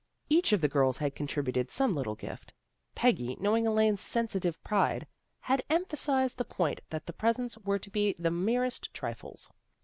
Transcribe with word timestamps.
Each 0.29 0.51
of 0.51 0.61
the 0.61 0.67
girls 0.67 0.97
had 0.97 1.13
contributed 1.13 1.69
some 1.69 1.93
little 1.93 2.15
gift. 2.15 2.55
Peggy, 2.95 3.37
knowing 3.39 3.67
Elaine's 3.67 4.01
sensitive 4.01 4.59
pride, 4.63 5.05
had 5.41 5.61
emphasized 5.69 6.37
the 6.39 6.43
point 6.43 6.81
that 6.89 7.05
the 7.05 7.13
presents 7.13 7.55
were 7.59 7.77
to 7.77 7.89
be 7.91 8.15
the 8.17 8.31
merest 8.31 8.91
trifles. 8.95 9.51